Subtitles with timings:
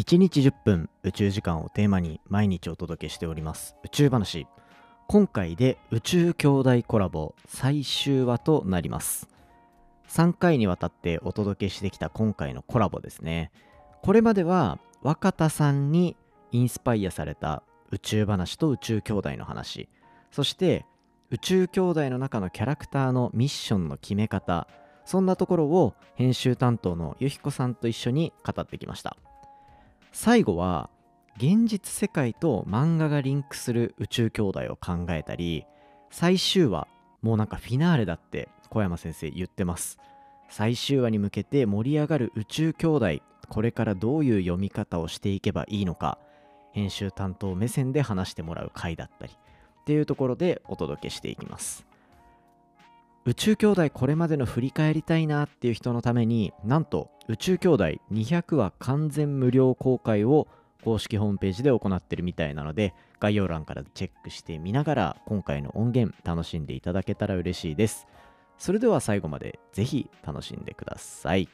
[0.00, 3.76] 1日10分宇宙時間をテーマに毎日お届けしております。
[3.84, 4.46] 宇宙話。
[5.08, 9.28] 今回で宇宙兄弟コラボ最終話となります。
[10.08, 13.50] 3回にわたってお届けしてきた今回のコラボですね。
[14.00, 16.16] これまでは若田さんに
[16.50, 19.86] インスパイアされた宇宙話と宇宙兄弟の話。
[20.30, 20.86] そして
[21.28, 24.66] 宇宙兄弟の中のキャラクターのミッションの決め方。
[25.04, 29.18] そんなところを編集担当のゆひこさんと一緒に語ってきました。
[30.12, 30.90] 最後は
[31.36, 35.64] 現実世界と漫画がリンクする宇宙兄弟を考えたり
[36.10, 36.88] 最終話
[37.22, 39.98] もうなんかフィナーレだって小山先生言ってます。
[40.50, 43.06] 最終話に向けて盛り上がる宇宙兄弟
[43.48, 46.18] これからどういう読み方をしていけばいいのか
[46.72, 51.89] 編集担当目線で話してもらう回だったりっていうところでお届けしていきます。
[53.26, 60.48] 宇宙兄弟これまでの振り返りたいなっていう人のためになんと宇宙兄弟200話完全無料公開を
[60.82, 68.06] 公式ホームページで行ってるみたいなので概要欄からチェックしてみながら今回の音源楽しんでいただけたら嬉しいです。
[68.56, 71.48] それでは最後までぜひ楽しんでください。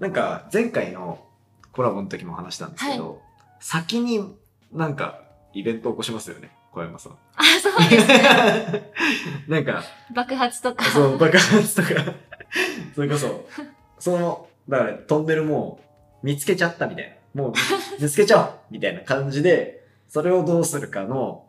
[0.00, 1.24] なんか前回の
[1.70, 3.22] コラボの時も話したんですけど、
[3.60, 4.36] 先に
[4.72, 5.22] なんか
[5.52, 8.92] イベント起こしますよね小山さんあ、そうですね。
[9.48, 9.82] なんか
[10.14, 10.84] 爆発とか。
[10.84, 12.14] そう爆発とか
[12.94, 13.48] それこそ
[13.98, 15.80] そのだからトンネルも
[16.22, 17.52] う見つけちゃったみたいなもう
[18.00, 21.46] 見つけちゃおうみたいな感じでそれをどうするかの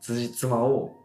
[0.00, 1.00] 辻褄を。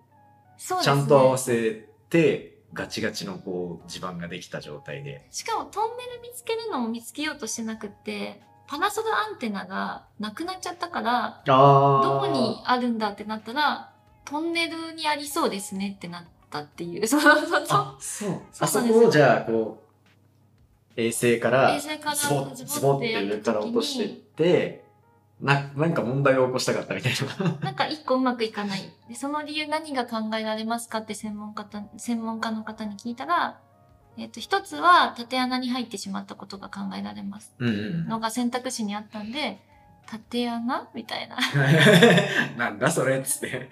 [0.59, 13.91] ちゃんと合わせて、ガチガチのこう地盤ができた状態でしかもトンネル見つけるのも見つけようとしてなくって、パナソルアンテナがなくなっちゃったから、あどこにあるんだってなったら、
[14.25, 17.05] トンネルにありそうですねってなったっていう。
[17.09, 17.61] そうそうそう。
[17.71, 19.83] あそうあそこをじゃあこ
[20.95, 24.85] う衛星から衛星からズボッズボって上から落としていって
[25.41, 28.81] ななんか問題を起こしたかったみたいな なんか一個うまくいかない。
[29.07, 33.59] で、その理由何が考えられますかって専門家た専門家の方に聞いたら、
[34.19, 37.53] えっ、と、一つは縦穴に入ってしまったことが考えられます。
[37.59, 38.07] うんうん。
[38.07, 39.59] のが選択肢にあったんで、
[40.07, 41.37] 縦穴みたいな。
[42.57, 43.69] なんだそれっつって。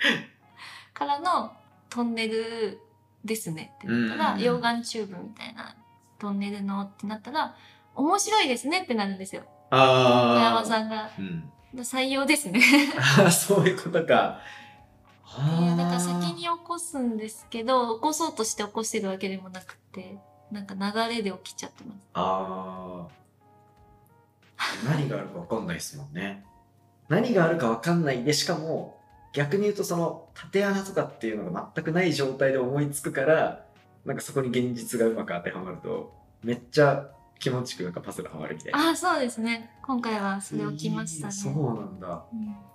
[0.94, 1.52] からの
[1.90, 2.80] トンネル
[3.25, 3.74] ですね。
[3.75, 5.75] ってなったら、うん溶岩チューブみたいな。
[6.19, 7.56] トンネルのってなったら、
[7.96, 8.84] 面白いですね。
[8.84, 9.44] ってなるんですよ。
[9.69, 11.09] 小あ山さんが。
[11.19, 11.52] うん。
[11.78, 12.62] 採用ですね。
[12.97, 14.40] あーそういうことか。
[15.78, 20.18] だから先にに起こすんですけど起こそうとして起こしてるわけでもなくて
[20.52, 21.97] なんか流れで起きちゃってます。
[22.13, 23.08] あ
[24.58, 26.44] あ何があるか分かんないですもんね。
[27.09, 29.00] 何があるか分かんないでしかも
[29.34, 33.66] 逆に言うとその縦穴とかっていうのが全くない状態で思いつくから
[34.06, 36.13] なんかそこに現実がうまく当てはまると
[36.44, 37.07] めっちゃ
[37.40, 38.88] 気持ちくなんかパズルはまるみたいな。
[38.88, 39.69] ああそうですね。
[39.84, 42.25] 今回はそれ起きましたね、そうなんだ。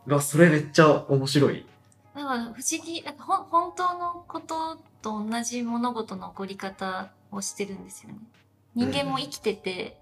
[0.06, 0.20] うん。
[0.20, 1.66] それめっちゃ面白い。
[2.14, 8.16] だから不思議なんかほん本当のことと同じ物事の起こり方をしてるんですよね。
[8.74, 9.98] 人間も生きてて、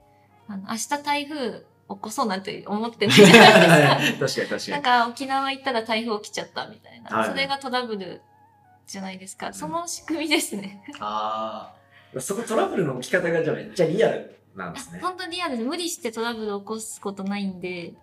[0.49, 4.27] あの明日台風起こそうなんて思ってないじゃないですか。
[4.27, 4.73] 確かに確かに。
[4.73, 7.31] なんか沖縄行ったら台風起きちゃったみたいな、はい。
[7.31, 8.21] それがトラブル
[8.87, 10.83] じゃないですか、その仕組みですね。
[11.01, 11.75] あ
[12.15, 15.01] あそこトラブルの起き方がじゃあめっちゃリアルなんですね。
[15.01, 17.95] 本当リアルで無理してトラブル起こすことないんで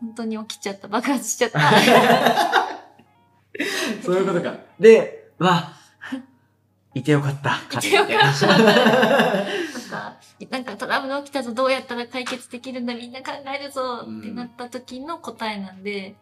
[0.00, 0.88] 本当に起きちゃった。
[0.88, 1.60] 爆発しちゃった。
[4.02, 4.56] そういうことか。
[4.80, 5.72] で、うわ、
[6.94, 7.58] いてよかった。
[7.78, 8.46] いてよかった。
[8.46, 8.48] た。
[8.50, 8.64] なん
[9.90, 10.16] か
[10.50, 11.52] なんかトラブル起きたぞ。
[11.52, 12.94] どうやったら解決できるんだ。
[12.94, 14.02] みんな考えるぞ。
[14.02, 16.16] ってなった時の答えなんで、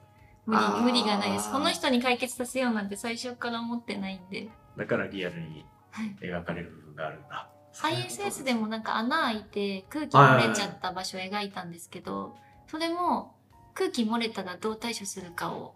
[0.46, 1.50] 無理無理がないです。
[1.50, 7.48] この人に解決させようなんて最初から思ってないんで、だからリアルにはい、描かれる部分があるんだ。
[7.72, 12.34] ISS でもなんか穴開いて空気漏れちゃった場所を描いたんですけど
[12.66, 13.32] それも
[13.74, 15.74] 空気漏れたらどう対処するかを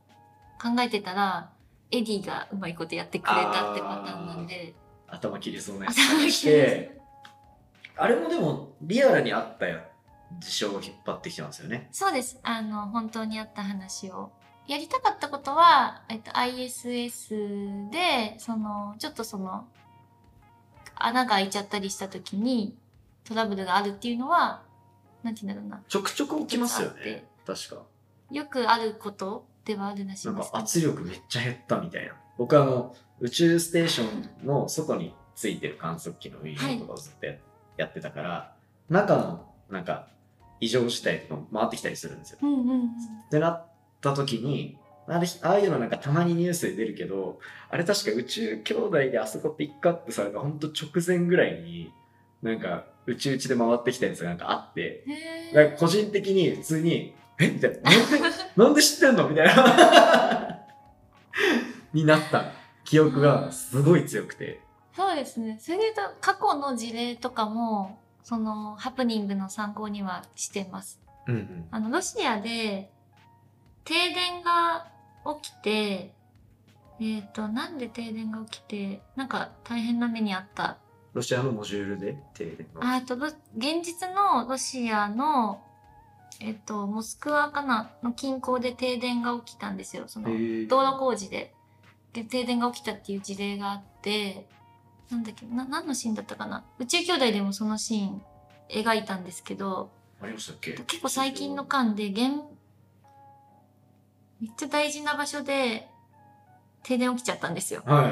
[0.61, 1.51] 考えてたら
[1.91, 4.75] エディがうまいことやってくれたってパターンなんで
[5.15, 6.99] 頭切れそうなやつ頭にして、
[7.97, 9.85] あれもでもリアルにあったや
[10.41, 11.89] 事象を引っ張ってきてますよね。
[11.93, 14.33] そうですあの本当にあった話を
[14.67, 19.67] やりたかったことは、えっと、ISS でそのちょっとその
[20.97, 22.77] 穴が開いちゃったりした時に
[23.25, 24.63] トラブルがあるっていうのは
[25.23, 27.25] なんて言うんだろうなちょくちょく起きますよね。
[27.47, 27.83] 確か。
[28.31, 32.15] よくあることではあるらしいなんかですね圧力めっちゃ減ったみたいな。
[32.37, 37.35] 僕あの、宇宙ステーションの外についてる観測機の運用とかをずっとや
[37.77, 38.53] やってたから、
[38.89, 40.09] 中のなんか
[40.61, 42.39] 異常事態とかも回ってきたりするんですよ。
[42.43, 43.67] うんうんうんってなっ
[44.01, 47.39] た時に、あれああいうのなんかたまにニュースで出るけど、
[47.71, 51.93] あれ確か宇宙兄弟であそこピックアップされたほんと直前ぐらいに、
[52.43, 55.05] なんか、うちうちで回ってきたやつがなんかあって、
[55.53, 57.51] へなんか個人的に普通に、え？
[57.51, 57.91] みたいな。
[57.91, 58.19] なんで、
[58.57, 59.29] なんで知ってんの？
[59.29, 60.61] みたいな。
[61.93, 62.53] になった
[62.85, 64.61] 記憶がすごい強くて。
[64.95, 65.59] そうですね。
[65.61, 71.01] それで言うと、過去の事例とかも、その、ハプニングの参考にはしてます。
[71.27, 71.67] うんうん。
[71.71, 72.91] あの、ロシアで、
[73.85, 74.87] 停電が
[75.41, 76.15] 起きて、
[77.01, 80.79] えっ、と、なんで停電が起きて、なんか大変な目にあった？
[81.13, 82.17] ロシアのモジュールで？
[82.35, 82.81] 停電が。
[82.83, 83.27] ああと、ロ
[83.57, 85.61] 現実のロシアの、
[86.41, 87.91] えっ、と、モスクワかな？
[88.03, 90.05] の近郊で停電が起きたんですよ。
[90.07, 90.29] その、
[90.69, 91.54] 道路工事でで
[92.23, 94.47] 停電が起きたっていう事例があって
[95.11, 96.65] なんだっけな何のシーンだったかな？
[96.79, 98.23] 宇宙兄弟でもそのシーン
[98.71, 99.91] 描いたんですけど
[100.23, 100.73] ありましたっけ？
[100.73, 102.21] 結構最近の間で現
[104.41, 105.89] めっちゃ大事な場所で
[106.83, 107.83] 停電起きちゃったんですよ。
[107.85, 108.09] は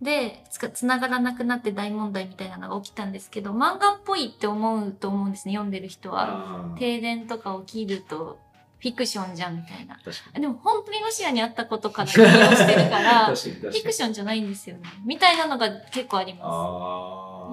[0.00, 0.04] い。
[0.04, 6.74] でつか繋がらなくなって大問題みたいなのが起きたんですけど漫画っぽいって思うと思うんですね読んでる人は。
[6.78, 8.38] 停電とか起きると
[8.84, 9.98] フィクションじゃんみたいな。
[10.38, 13.24] でも本当にロシアにあったことから引用してるから。
[13.32, 14.82] フィクションじゃないんですよね。
[15.06, 16.40] みたいなのが結構ありま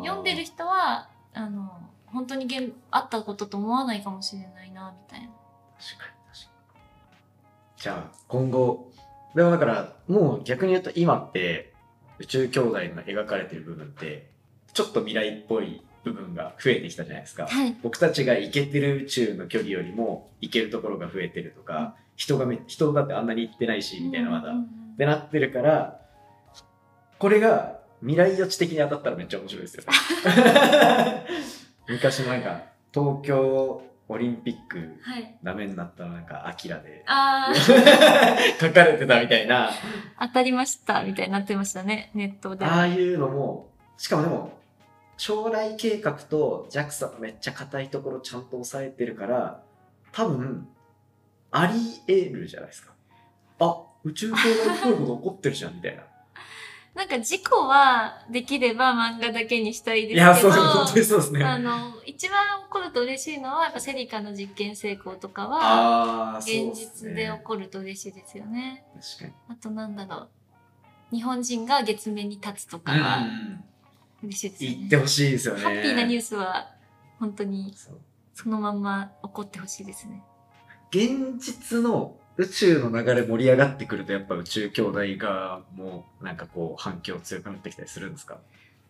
[0.02, 0.06] す。
[0.06, 1.72] 読んでる人は、あの、
[2.08, 5.28] 本当に現あったことと思わないかもしれないな、みたいな。
[5.28, 6.82] 確かに確かに。
[7.78, 8.92] じゃあ、今後、
[9.34, 11.74] でもだから、もう逆に言うと今って、
[12.20, 14.30] 宇宙兄弟の描かれてる部分って、
[14.74, 17.48] ちょっと未来っぽい部分が増えてきたじゃないですか。
[17.48, 17.76] はい。
[17.82, 24.52] 僕たちが行けてる宇宙の距離よりも行けるところが増えてるとか、人がめ、人だってあんなに行ってないし、みたいなまだ。
[24.52, 26.02] ってなってるから、
[27.18, 31.26] これが未来予知的に当たったらめっちゃ面白いですよね。
[31.88, 32.64] 昔のなんか、
[32.94, 35.38] 東京オリンピックはい。
[35.42, 37.54] ダメになったのなんか、アキラであ
[38.60, 42.66] 書かれてたみたいな、ー、当たりました、みたいになってましたね、ネットで。
[42.66, 44.61] ああいうのも、しかもでも、
[45.22, 49.62] 将来計画と JAXA のめっちゃ硬いところちゃんと抑えてるから、
[50.12, 50.68] 多分、
[51.52, 51.74] あり
[52.08, 52.94] 得るじゃないですか。
[53.60, 56.02] あ、宇宙兄弟っぽいこと起こってるじゃん、みたいな。
[56.96, 61.44] なんか事故はできれば漫画だけにしたいですけど、いや、そう、本当にそうですね。
[61.46, 68.84] あの、一番起こると嬉しいのは、やっぱセリカの実験成功とかは、現実で起こると嬉しいですよね。
[69.20, 70.30] 確かあとなんだろ
[71.12, 71.16] う。
[71.16, 73.02] 日本人が月面に立つとかに。
[73.04, 73.20] は
[74.24, 74.78] 嬉しいですよね。
[74.78, 75.62] 言ってほしいですよね。
[75.62, 76.28] ハッピーなニュース。
[76.28, 76.72] スは
[77.20, 77.74] 本当に
[78.34, 80.24] そのまんま起こってほしいですね。
[80.92, 88.40] 現実の宇宙の流れ盛り上がってくると、やっぱ宇宙兄弟がもう、なんかこう、反響強くなってきたりするんですか？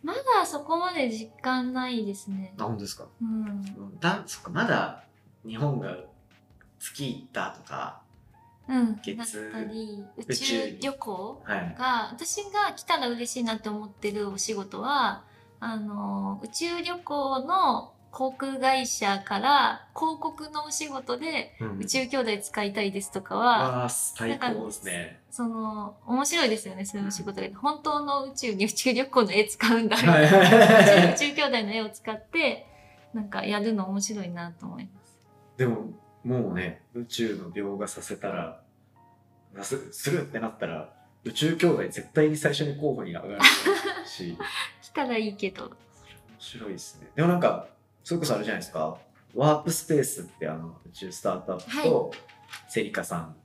[0.03, 2.53] まだそこまで実感ないですね。
[2.57, 3.07] あ、本当ですか？
[3.21, 3.99] うん。
[3.99, 5.03] だ、そっか、まだ
[5.45, 5.97] 日本が
[6.79, 8.01] 月行ったとか、
[8.67, 8.99] うん。
[9.03, 11.75] 月だったり、宇宇宙旅行はい。
[11.77, 15.23] が、私が来たら嬉しいなって思ってるお仕事は、
[15.59, 25.21] あの、宇宙旅行の航空会社から広告のお仕事でうん宇宙兄弟使いたいですとかは、わあ、最高ですね。
[25.31, 27.53] その、面白いですよね、そういうお仕事で。
[27.53, 29.95] 本当の宇宙に宇宙旅行の絵使うんだ。
[29.97, 32.67] い宇宙兄弟の絵を使って、
[33.13, 35.17] なんかやるの面白いなと思います。
[35.57, 35.85] でも、
[36.23, 38.61] もうね、宇宙の描画させたら、
[39.53, 43.39] なすするってなったら、宇宙兄弟絶対に最初に候補に上がる
[44.05, 44.37] し、
[44.81, 45.65] 来たらいいけど。
[45.65, 45.71] 面
[46.39, 47.07] 白いですね。
[47.15, 47.67] でもなんか、
[48.03, 48.97] それこそあれじゃないですか、
[49.35, 52.11] ワープスペースってあの宇宙スタートアップと、
[52.69, 53.35] セリカさん。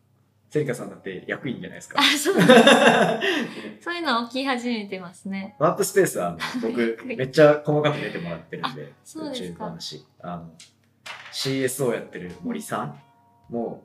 [0.49, 2.03] セリカさんだって役員じゃないですかあ、。
[2.17, 2.35] そう。
[3.81, 5.57] そういうの起き始めてますね。
[5.59, 10.07] ワープスペースはあの僕 めっちゃ細かく出てもらってるんで、そうですか宇宙話。
[10.21, 10.55] あの、
[11.37, 12.99] CSO やってる森さん
[13.51, 13.85] も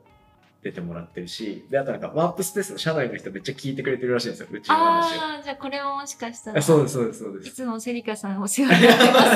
[0.64, 5.22] 出てもらってるし、で、あとなんかワープスペースの社内の人めっちゃ聞いてくれてるらしいんですよ、宇宙の話を。
[5.22, 7.50] ああ、じゃあこれももしかしたら、あそうです、そうです、そうです。
[7.50, 9.36] いつもセリカさんお世話になってます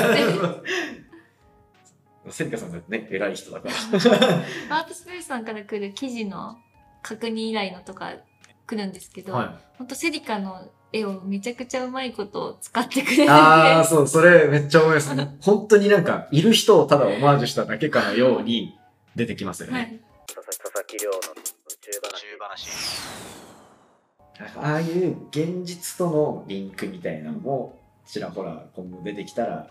[2.24, 2.32] て。
[2.32, 3.74] セリカさんがね、偉い人だから。
[3.74, 6.56] ワープスペースさんから来る記事の
[7.02, 8.14] 確認依頼のとか
[8.66, 15.36] 来るんですけど、はほんとセリカの絵をめちゃくちゃうまいこと使ってくれるああ、そう、それめっちゃ思いますね。
[15.40, 18.78] 本当になんか、いる人をただオマージュしただけかのように
[19.14, 19.78] 出てきますよね。
[19.78, 20.00] はい。
[20.26, 21.20] 佐々木亮の宇
[21.80, 21.90] 宙
[22.38, 23.26] 話
[24.60, 29.70] ああいう現実とのリンクみたいなのもちらほら今後出てきたら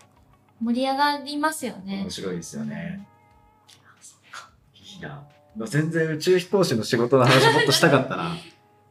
[0.62, 2.10] 盛り上がりますよね面。
[2.10, 3.08] 白いですよね。
[4.02, 5.28] そっかいいな。
[5.68, 8.36] 全然宇宙飛行士の仕事の話もっとしたかったな。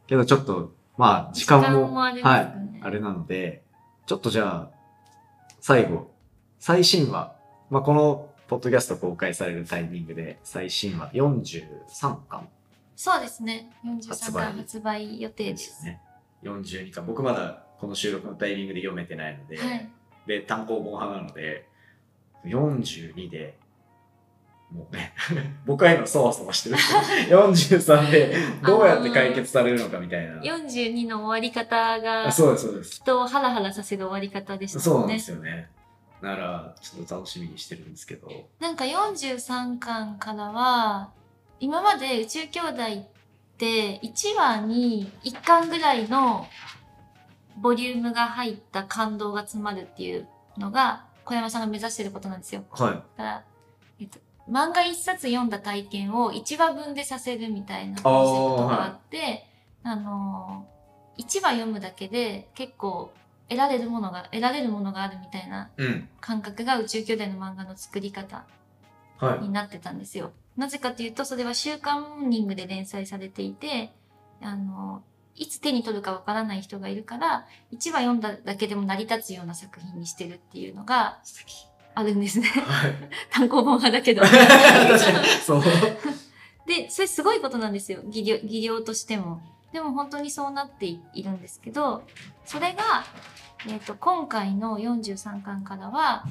[0.07, 3.63] けどちょっと、まあ時間も時間もねはい、あれなので、
[4.05, 4.69] ちょっとじゃあ、
[5.59, 6.11] 最後、
[6.59, 7.33] 最新話。
[7.69, 12.47] まあこのポッドキャスト公開されるタイミングで最新話43巻
[12.95, 13.71] そうですね。
[13.83, 15.87] 43発売巻発売予定でですす。
[15.87, 16.01] よね。
[16.43, 17.05] 42巻。
[17.05, 19.89] 僕まだこの収録のタイミングで読めてないので、はい。
[20.27, 21.67] で、単行本派なので、
[22.45, 23.57] 42で、
[24.71, 25.13] もうね、
[25.65, 26.75] 僕は今そわそわしてる
[27.25, 30.41] けど、 43でどうやって解決されるのかみたいな。
[30.41, 32.95] 42の終わり方があそうです、そうです。
[32.95, 35.19] 人をハラハラさせる終わり方でしたそうなんで。
[35.19, 35.69] すよね。
[36.21, 38.27] なら、ちょっと楽しみにしてるんですけど。
[38.59, 41.11] なんか43巻からは
[41.59, 43.07] 今まで宇宙兄弟っ
[43.57, 46.47] て1話に1巻ぐらいの
[47.57, 52.65] ボリュームが入った感動が詰まるっていうのが小山さんが目指してることなんですよ。
[52.71, 52.91] はい。
[52.91, 53.43] だから、
[53.99, 59.45] えっと、漫画一冊読んだ体験を1話分でさせるみたいなコンセプトがあって、
[59.83, 63.11] あのー、1話読むだけで結構
[63.49, 66.09] 得られるものが、得られるものがあるみたいなうん。
[66.19, 68.45] 感覚が宇宙兄弟の漫画の作り方
[69.17, 69.39] はい。
[69.43, 70.31] になってたんですよ。
[70.57, 73.93] なぜかというと、それは週刊モーニングで連載されていて、
[74.41, 75.03] あの、
[75.35, 81.19] いつ手に取るかわからない人がいるから、1話読んだだけでも成り立つような作品にしてるっていうのが。
[81.95, 82.47] あるんですね。
[82.47, 82.93] はい。
[83.31, 84.21] 単行本派だけど。
[84.27, 85.27] 確かに。
[85.45, 85.63] そう。
[86.67, 88.01] で、それすごいことなんですよ。
[88.05, 89.41] 技量技量としても。
[89.71, 92.03] でも本当にそうなっていいるんですけど、
[92.45, 93.05] それが、
[93.67, 96.25] えっ、と、今回の43巻からは、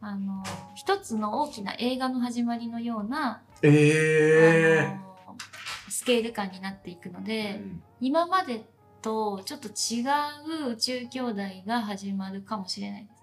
[0.00, 0.42] あの、
[0.74, 4.94] 一つの大きな映画の始まりのような、えあ
[5.28, 5.36] の
[5.88, 7.60] スケール感になっていくのえで、
[8.00, 8.64] 今まで
[9.02, 10.02] とちょっと違
[10.68, 13.19] う宇宙兄弟が始まるかもしれないです。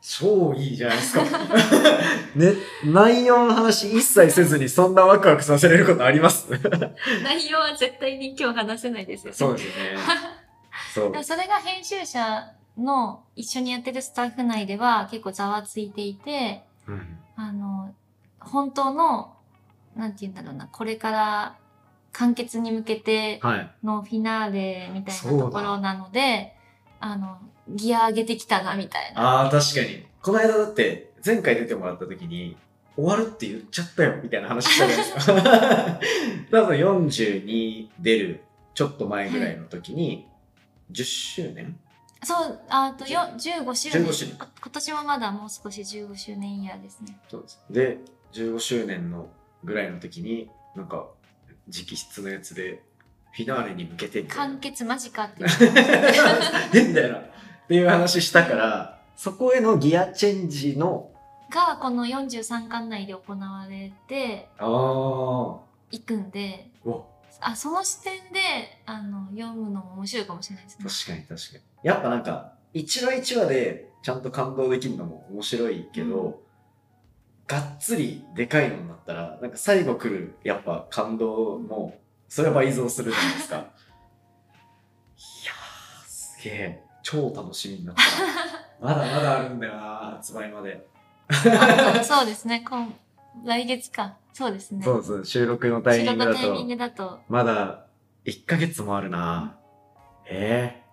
[0.00, 1.22] 超いいじゃないですか。
[2.36, 2.52] ね、
[2.84, 6.48] 内容の話一切せずにそんなワクワクさせれることあります？
[7.24, 9.36] 内容は絶対に今日話せないですよね。
[9.36, 9.98] そうですよね。
[10.94, 11.24] そう。
[11.24, 17.94] それが編集者の一緒にやってるスタッフ内では結構ざわついていて、うんあの、
[18.40, 19.34] 本当の、
[19.96, 21.56] なんて言うんだろうな、これから
[22.12, 23.70] 完結に向けてはい。
[23.84, 26.54] のフィナーレみたいなところなので、
[27.00, 29.22] あの、ギア上げてきたな、みたいな。
[29.22, 30.04] ああ、確かに。
[30.22, 32.56] この間だって、前回出てもらった時に、
[32.96, 36.00] 終わるって言っちゃったよ、みたいな話したじゃないですか。
[36.50, 38.40] 多分42出る
[38.74, 40.26] ちょっと前ぐらいの時に、
[40.90, 41.78] 10周年？
[42.24, 47.18] そう、あとよ15周年15周年こ今年はまだもう少し15周年イヤーですね。
[47.30, 47.64] そうです。
[47.70, 47.98] で、
[48.32, 49.28] 15周年の
[49.62, 51.06] ぐらいの時に、なんか、
[51.68, 52.82] 直筆のやつで、
[53.32, 55.48] フィナーレに向けて完結間近っていう。
[56.74, 57.22] えみたいな。
[57.68, 61.10] っていう話したから、そこへのギアチェンジの、
[61.50, 65.60] が、この43巻内で行われてああ、
[65.90, 66.70] いくんで、
[67.40, 68.40] あ、その視点で、
[68.86, 71.14] あの、読むのも面白いかもしれないですね。
[71.14, 71.62] 確かに確かに。
[71.82, 76.34] やっぱなんか、一話一話でちゃんと感動できるのも面白いけど、うん
[77.48, 81.98] がっつりでかいのになったら、なんか最後来る、やっぱ感動も、
[82.28, 83.56] それは倍増するじゃないですか。
[83.56, 86.87] いやー、すげえ。
[87.10, 88.02] 超楽しみになった。
[88.84, 89.80] まだまだあるんだよな
[90.16, 90.86] 発売まで。
[91.28, 92.62] あそうですね。
[92.62, 92.92] 今
[93.44, 94.16] 来月か。
[94.34, 94.84] そうですね。
[94.84, 97.20] そうそう、収録のタイミングだと仕事タイミン、グだと。
[97.30, 97.86] まだ
[98.26, 99.56] 1ヶ月もあるな
[100.28, 100.88] ええ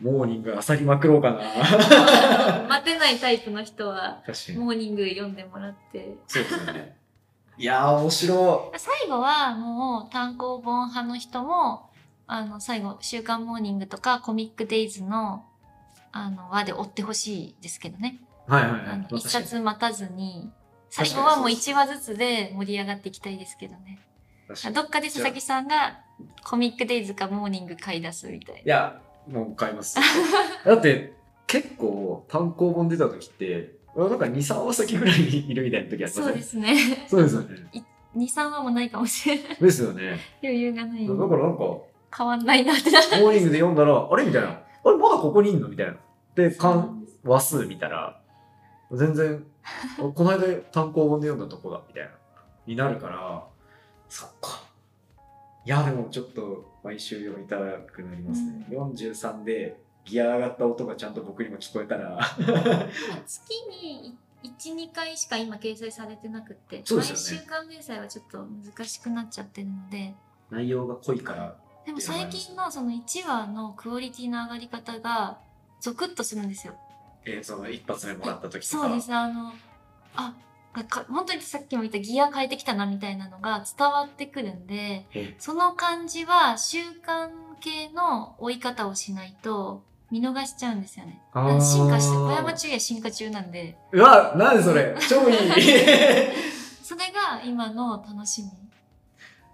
[0.00, 4.22] モーニング漁りまくろうかな 待てないタイプの人は。
[4.56, 6.16] モーニング読んでもらって。
[6.26, 6.96] そうですよね。
[7.56, 11.90] いやー、面白最後はもう単行本派の人も、
[12.26, 15.44] あの、最後、週刊モーニングとかコミックデイズの、
[16.12, 18.20] あの、輪で追ってほしいですけどね。
[18.48, 18.50] い。
[18.52, 19.06] はいはいはい。
[19.16, 20.50] 一冊待たずに、
[20.90, 24.00] 最後はもう一話ずつで盛り上がっていきたいですけどね。
[24.48, 25.98] 確かにどっかで佐々木さんが
[26.44, 29.98] コミックデイズかモーニング買い出すみたいいや、もう買います。
[30.64, 31.12] だって、
[31.46, 36.12] 結構単行本出た時って、なんか2、3話先ぐらいにいるみたいな時あな。
[36.12, 36.20] りません？
[36.20, 37.06] そうですね。
[37.08, 37.84] そうですよね。
[38.16, 39.56] 2、3話もないかもしれない。
[39.60, 40.18] ですよね。
[40.42, 41.06] 余裕がない。
[41.06, 43.00] だからなんか、モ変わんないなってな。
[43.00, 44.24] ーニングで読んだら、あれ？
[44.24, 44.48] みたいな。
[44.48, 45.68] あれまだここにいんの？
[45.68, 45.96] みたいな。
[46.34, 48.20] で、かん話数見たら、
[48.92, 49.44] 全然、
[49.98, 52.10] あこの間単行本で読んだとこだ、みたいな。
[52.66, 53.44] になるから、
[54.08, 54.62] そっか。
[55.64, 57.56] いや、でもちょっと毎週読みた
[57.92, 58.66] くなりますね。
[58.70, 62.20] 43でギア上がった音がちゃんと僕にも聞こえたら、
[63.26, 70.14] 月に1、2回しか今掲載されてなくって、ね毎週間連載はちょっと難しくなっちゃってるので、
[70.50, 71.56] 内容が濃いから、
[71.86, 75.38] でも最近のその1話のクオリティの上がり方が
[75.80, 76.74] ゾクッとするんですよ。
[77.24, 78.86] えーその一発目もらった時とか。
[78.88, 79.12] そうです。
[79.14, 79.52] あの、
[80.16, 80.34] あ、
[80.84, 91.22] か本当にさっきも言ったギア変えてきたなみたいなのが伝わってくるんで、えその感じは習慣系の追い方をしないと見逃しちゃうんですよね。
[91.60, 95.36] 進化して、小山中也進化中なんで、うわ、なんでそれ超いい
[96.82, 98.50] それが今の楽しみ。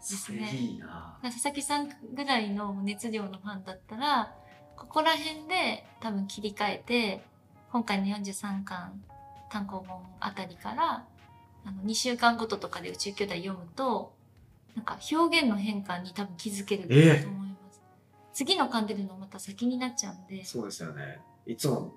[0.02, 1.18] それいいな。
[1.22, 4.34] 佐々木さんぐらいの熱量のファンだったら、
[4.76, 7.24] ここら辺で多分切り替えて、
[7.70, 9.02] 今回の43巻
[9.48, 11.06] 単行本あたりから
[11.64, 14.12] あの2週間ごととかで宇宙兄弟読むと
[14.74, 16.94] なんか表現の変化に多分気づけると
[17.28, 17.80] 思います、
[18.32, 20.44] 次の噛んでるのまた先になっちゃうんで。
[20.44, 21.20] そうですよね。
[21.46, 21.94] いつも、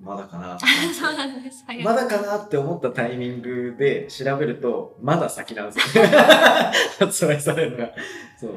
[0.00, 0.58] まだかな。
[0.92, 6.04] そうなんですまだかなって思ったタイミングで調べると、まだ先なんですよ。
[6.98, 7.92] 発売されるのが。
[8.38, 8.50] そう。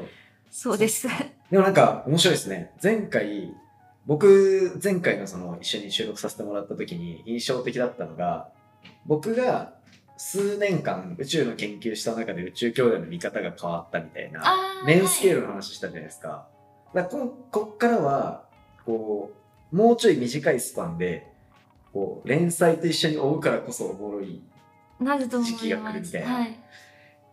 [0.50, 1.06] そうです
[1.50, 2.72] でもなんか面白いですね。
[2.82, 3.54] 前回、
[4.06, 8.48] 僕、前回のその一緒に収録させてもらった時に印象的だったのが、
[9.06, 9.74] 僕が
[10.16, 14.42] 数年間宇宙の研究した中で宇宙兄弟の見方が変わったみたいな、
[14.84, 16.48] 年スケールの話したじゃないですか。
[16.94, 18.44] だからここっからは、
[18.84, 19.37] こう、
[19.72, 21.30] もうちょい短いスパンで、
[21.92, 24.42] こう、連載と一緒に追うからこそおもろい、
[25.00, 26.34] 時期が来るみたいな。
[26.34, 26.58] はい。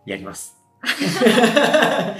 [0.06, 0.56] やります。
[0.82, 2.16] あ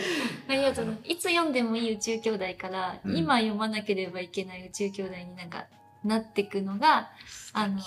[0.49, 3.16] りがとういつ読んでもいい宇宙兄弟から、うん。
[3.16, 5.66] 今読まなければいけない宇宙兄弟になんか
[6.04, 7.11] なっていくのが、
[7.52, 7.80] あの、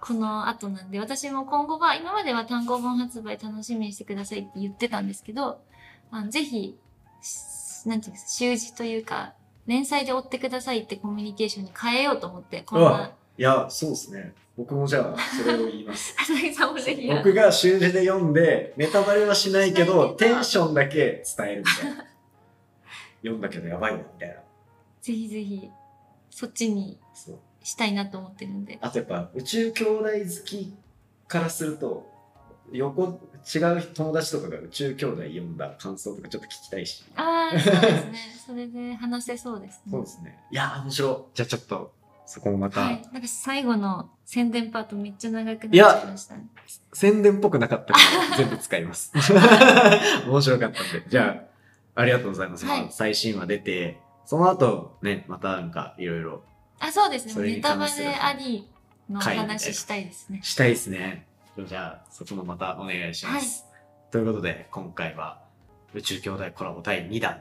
[0.00, 5.62] この後なんで、私も今後は、今までは単行本発売楽しみにしてくださいって言ってたんですけど、
[6.10, 6.78] あのぜひ、
[7.20, 9.34] しなんていうんですか、習字というか、
[9.66, 14.34] 連載で追ってくださいってコミュニケーションに変えようと思って、こんな、いや、そうですね。
[14.56, 16.14] 僕もじゃあ、それを言います。
[17.16, 22.06] 僕が習字で読んで、ネタバレはしないけど、 テンションだけ伝えるみたいな。
[23.22, 24.34] 読んだけどやばいな、みたいな。
[25.00, 25.70] ぜひぜひ、
[26.30, 26.98] そっちに。
[27.64, 28.78] したいなと思ってるんで。
[28.80, 30.74] あとやっぱ、宇宙兄弟好き
[31.28, 32.11] からすると、
[32.72, 33.20] 横、
[33.54, 37.04] 違う友達とかが宇宙兄弟読んだ感想とかちょっと聞きたいし。
[37.16, 38.14] ああ、そうですね。
[38.46, 39.90] それで話せそうですね。
[39.90, 40.38] そうですね。
[40.50, 41.36] いやー、面白い。
[41.36, 41.92] じゃあちょっと、
[42.26, 43.02] そこもまた、はい。
[43.12, 46.46] なんか最後の宣伝パートめっちゃ長くなっちゃいましたね。
[46.92, 48.00] 宣伝っぽくなかったか
[48.30, 49.12] ら全部使います。
[50.26, 51.04] 面白かったんで。
[51.08, 51.44] じゃ
[51.94, 52.64] あ、ありがとうございます。
[52.64, 56.42] はいまあ最新話出て、その後、ね、またなんかいろいろ
[56.82, 57.56] あ、そうですね。
[57.56, 58.68] ネタバレあり
[59.08, 60.40] の話したいですね。
[60.42, 61.26] したいですね。
[61.58, 63.66] じゃあ、そこもまたお願いします。
[64.10, 65.42] ということで、今回は
[65.94, 67.40] 宇宙兄弟コラボ第2弾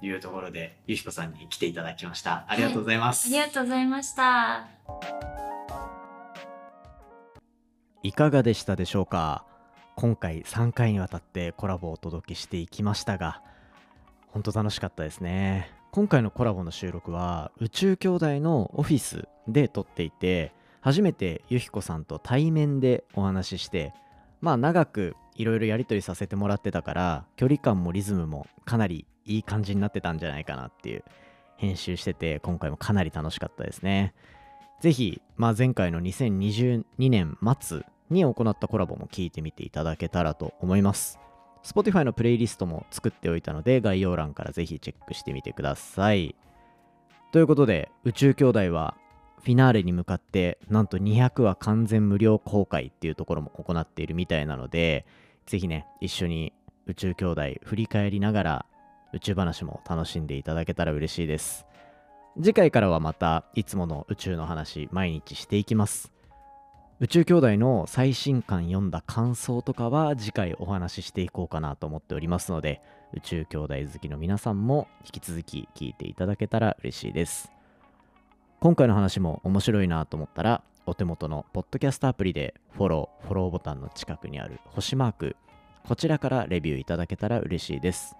[0.00, 2.44] というところで、ゆひこさんに来ていただきました。
[2.48, 3.28] ありがとうございます。
[3.28, 4.66] ありがとうございました。
[8.02, 9.44] いかがでしたでしょうか？
[9.94, 13.42] 今回3回にわたってコラボをお届けしていきましたが
[14.28, 23.94] 本当楽しかったですね今回のコラボの収録は宇宙兄弟のオフィスで撮っていて初めてゆひこさんと対面でお話しして
[24.40, 31.04] まあ長くいろいろやり取りさせてもらってたから距離感もリズムもかなりいい感じになってたんじゃないかなっていう
[31.56, 34.12] 編集してて今回もかなり楽しかったですね
[34.80, 41.20] ぜひ、まあ、前回の2022年末に行ったコラボも聞いてみていただけたらと思います。
[41.62, 46.34] Spotify のプレイリストも作っておいたので概要欄からぜひチェックしてみてください。
[47.30, 48.96] ということで、宇宙兄弟は
[49.42, 55.04] フィナーレに向かってなんと200話完全無料公開っていうところも行っているみたいなので、
[55.46, 56.52] ぜひね、一緒に
[56.86, 58.66] 宇宙兄弟振り返りながら
[59.12, 61.66] 宇宙話も楽しんでいただけたら嬉しいです。
[62.40, 66.10] 次回からはまたいつもの宇宙の話毎日していきます
[66.98, 72.80] 宇宙兄弟の最新刊読んだ感想とかは次回お話ししていこうかなと思っておりますので
[73.12, 77.52] 宇宙兄弟好きの皆さんも引き続き聞いていただけたら嬉しいです
[78.62, 85.36] 今回の話も面白いなと思ったらお手元のポッドキャストアプリでフォローフォローボタンの近くにある星マーク
[85.82, 88.14] こちらからレビューいただけたら嬉しいです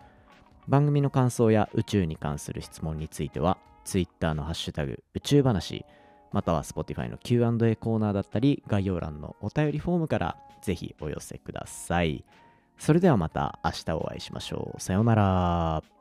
[0.66, 5.86] 番組の感想や宇宙に関する質問については Twitter のハッシュタグ宇宙話
[6.32, 12.24] または Spotify の Q&A コーナーだったり概要欄のお便りフォームからぜひお寄せください。
[12.78, 14.80] それではまた明日お会いしましょう。
[14.80, 15.91] さようなら。